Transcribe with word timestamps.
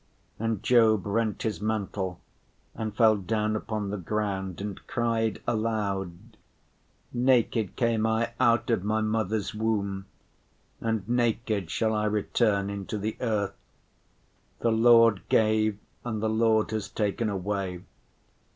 And 0.39 0.63
Job 0.63 1.05
rent 1.05 1.43
his 1.43 1.61
mantle 1.61 2.19
and 2.73 2.95
fell 2.97 3.15
down 3.17 3.55
upon 3.55 3.91
the 3.91 3.99
ground 3.99 4.59
and 4.59 4.87
cried 4.87 5.39
aloud, 5.45 6.13
"Naked 7.13 7.75
came 7.75 8.07
I 8.07 8.31
out 8.39 8.71
of 8.71 8.83
my 8.83 9.01
mother's 9.01 9.53
womb, 9.53 10.07
and 10.79 11.07
naked 11.07 11.69
shall 11.69 11.93
I 11.93 12.05
return 12.05 12.71
into 12.71 12.97
the 12.97 13.15
earth; 13.21 13.53
the 14.61 14.71
Lord 14.71 15.21
gave 15.29 15.77
and 16.03 16.19
the 16.19 16.29
Lord 16.29 16.71
has 16.71 16.89
taken 16.89 17.29
away. 17.29 17.83